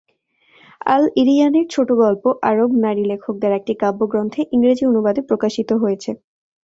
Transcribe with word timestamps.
আল-ইরিয়ানির 0.87 1.67
ছোটগল্প 1.69 2.23
আরব 2.49 2.69
নারী 2.83 3.03
লেখকদের 3.11 3.51
একটি 3.59 3.73
কাব্যগ্রন্থে 3.81 4.41
ইংরেজি 4.55 4.83
অনুবাদে 4.87 5.21
প্রকাশিত 5.29 5.69
হয়েছে। 5.81 6.11